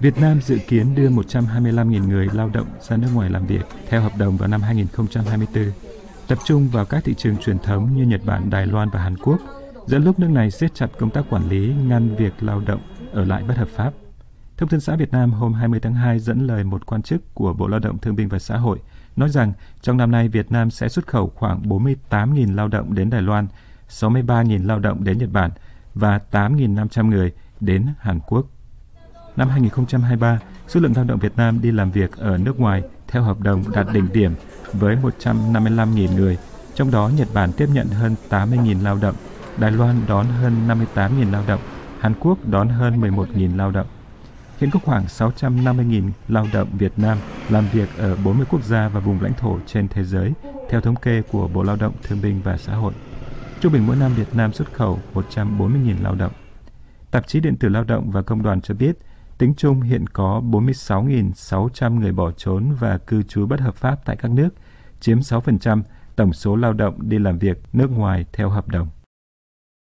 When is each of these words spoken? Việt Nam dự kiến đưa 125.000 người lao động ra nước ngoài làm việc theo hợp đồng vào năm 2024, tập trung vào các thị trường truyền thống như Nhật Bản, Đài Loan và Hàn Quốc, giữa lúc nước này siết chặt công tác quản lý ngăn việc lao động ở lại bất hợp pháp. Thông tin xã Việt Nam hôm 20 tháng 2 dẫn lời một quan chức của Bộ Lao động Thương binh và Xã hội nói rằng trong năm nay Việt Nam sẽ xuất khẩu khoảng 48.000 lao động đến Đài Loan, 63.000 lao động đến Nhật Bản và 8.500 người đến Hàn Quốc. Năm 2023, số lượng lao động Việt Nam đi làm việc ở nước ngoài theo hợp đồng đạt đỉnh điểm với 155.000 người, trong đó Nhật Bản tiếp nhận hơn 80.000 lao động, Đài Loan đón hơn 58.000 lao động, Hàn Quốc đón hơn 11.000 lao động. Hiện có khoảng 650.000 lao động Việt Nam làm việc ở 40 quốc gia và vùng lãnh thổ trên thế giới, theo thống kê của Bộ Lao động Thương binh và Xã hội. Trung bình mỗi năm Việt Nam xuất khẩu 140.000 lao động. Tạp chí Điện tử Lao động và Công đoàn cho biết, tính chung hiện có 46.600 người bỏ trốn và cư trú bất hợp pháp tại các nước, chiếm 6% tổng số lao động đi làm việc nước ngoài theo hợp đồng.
Việt 0.00 0.18
Nam 0.20 0.40
dự 0.40 0.58
kiến 0.68 0.94
đưa 0.94 1.10
125.000 1.10 2.08
người 2.08 2.28
lao 2.32 2.48
động 2.48 2.66
ra 2.80 2.96
nước 2.96 3.08
ngoài 3.14 3.30
làm 3.30 3.46
việc 3.46 3.66
theo 3.88 4.00
hợp 4.00 4.12
đồng 4.18 4.36
vào 4.36 4.48
năm 4.48 4.62
2024, 4.62 5.64
tập 6.28 6.38
trung 6.44 6.68
vào 6.68 6.84
các 6.84 7.04
thị 7.04 7.14
trường 7.14 7.36
truyền 7.36 7.58
thống 7.58 7.94
như 7.94 8.02
Nhật 8.02 8.20
Bản, 8.24 8.50
Đài 8.50 8.66
Loan 8.66 8.90
và 8.90 9.00
Hàn 9.00 9.16
Quốc, 9.16 9.40
giữa 9.86 9.98
lúc 9.98 10.18
nước 10.18 10.30
này 10.30 10.50
siết 10.50 10.74
chặt 10.74 10.86
công 10.98 11.10
tác 11.10 11.24
quản 11.30 11.48
lý 11.48 11.74
ngăn 11.88 12.16
việc 12.16 12.32
lao 12.40 12.60
động 12.60 12.80
ở 13.12 13.24
lại 13.24 13.42
bất 13.42 13.56
hợp 13.56 13.68
pháp. 13.68 13.92
Thông 14.56 14.68
tin 14.68 14.80
xã 14.80 14.96
Việt 14.96 15.12
Nam 15.12 15.32
hôm 15.32 15.52
20 15.52 15.80
tháng 15.80 15.94
2 15.94 16.18
dẫn 16.18 16.46
lời 16.46 16.64
một 16.64 16.86
quan 16.86 17.02
chức 17.02 17.34
của 17.34 17.52
Bộ 17.52 17.66
Lao 17.66 17.80
động 17.80 17.98
Thương 17.98 18.16
binh 18.16 18.28
và 18.28 18.38
Xã 18.38 18.56
hội 18.56 18.78
nói 19.16 19.28
rằng 19.28 19.52
trong 19.82 19.96
năm 19.96 20.10
nay 20.10 20.28
Việt 20.28 20.52
Nam 20.52 20.70
sẽ 20.70 20.88
xuất 20.88 21.06
khẩu 21.06 21.32
khoảng 21.34 21.62
48.000 21.62 22.54
lao 22.54 22.68
động 22.68 22.94
đến 22.94 23.10
Đài 23.10 23.22
Loan, 23.22 23.46
63.000 23.88 24.66
lao 24.66 24.78
động 24.78 25.04
đến 25.04 25.18
Nhật 25.18 25.32
Bản 25.32 25.50
và 25.94 26.20
8.500 26.30 27.08
người 27.08 27.32
đến 27.60 27.86
Hàn 27.98 28.20
Quốc. 28.20 28.46
Năm 29.36 29.48
2023, 29.48 30.38
số 30.68 30.80
lượng 30.80 30.92
lao 30.96 31.04
động 31.04 31.18
Việt 31.18 31.36
Nam 31.36 31.60
đi 31.62 31.72
làm 31.72 31.90
việc 31.90 32.16
ở 32.16 32.38
nước 32.38 32.60
ngoài 32.60 32.82
theo 33.08 33.22
hợp 33.22 33.40
đồng 33.40 33.64
đạt 33.72 33.86
đỉnh 33.92 34.12
điểm 34.12 34.34
với 34.72 34.96
155.000 34.96 36.14
người, 36.16 36.38
trong 36.74 36.90
đó 36.90 37.10
Nhật 37.16 37.28
Bản 37.34 37.52
tiếp 37.52 37.66
nhận 37.72 37.86
hơn 37.86 38.14
80.000 38.30 38.82
lao 38.82 38.98
động, 39.02 39.14
Đài 39.58 39.72
Loan 39.72 39.96
đón 40.08 40.26
hơn 40.26 40.68
58.000 40.68 41.32
lao 41.32 41.44
động, 41.48 41.60
Hàn 42.00 42.14
Quốc 42.20 42.48
đón 42.48 42.68
hơn 42.68 43.00
11.000 43.00 43.56
lao 43.56 43.70
động. 43.70 43.86
Hiện 44.58 44.70
có 44.70 44.80
khoảng 44.84 45.04
650.000 45.04 46.10
lao 46.28 46.46
động 46.52 46.68
Việt 46.78 46.92
Nam 46.96 47.18
làm 47.48 47.68
việc 47.72 47.88
ở 47.98 48.16
40 48.24 48.46
quốc 48.50 48.64
gia 48.64 48.88
và 48.88 49.00
vùng 49.00 49.22
lãnh 49.22 49.34
thổ 49.34 49.58
trên 49.66 49.88
thế 49.88 50.04
giới, 50.04 50.32
theo 50.70 50.80
thống 50.80 50.96
kê 50.96 51.22
của 51.22 51.48
Bộ 51.48 51.62
Lao 51.62 51.76
động 51.76 51.94
Thương 52.02 52.22
binh 52.22 52.40
và 52.44 52.58
Xã 52.58 52.74
hội. 52.74 52.92
Trung 53.60 53.72
bình 53.72 53.86
mỗi 53.86 53.96
năm 53.96 54.14
Việt 54.14 54.34
Nam 54.34 54.52
xuất 54.52 54.72
khẩu 54.72 55.00
140.000 55.14 56.02
lao 56.02 56.14
động. 56.14 56.32
Tạp 57.10 57.26
chí 57.26 57.40
Điện 57.40 57.56
tử 57.56 57.68
Lao 57.68 57.84
động 57.84 58.10
và 58.10 58.22
Công 58.22 58.42
đoàn 58.42 58.60
cho 58.60 58.74
biết, 58.74 58.98
tính 59.38 59.54
chung 59.56 59.80
hiện 59.80 60.06
có 60.06 60.42
46.600 60.50 62.00
người 62.00 62.12
bỏ 62.12 62.30
trốn 62.30 62.72
và 62.78 62.98
cư 62.98 63.22
trú 63.22 63.46
bất 63.46 63.60
hợp 63.60 63.74
pháp 63.74 64.04
tại 64.04 64.16
các 64.16 64.30
nước, 64.30 64.48
chiếm 65.00 65.18
6% 65.18 65.82
tổng 66.16 66.32
số 66.32 66.56
lao 66.56 66.72
động 66.72 67.08
đi 67.08 67.18
làm 67.18 67.38
việc 67.38 67.58
nước 67.72 67.90
ngoài 67.90 68.24
theo 68.32 68.48
hợp 68.48 68.68
đồng. 68.68 68.88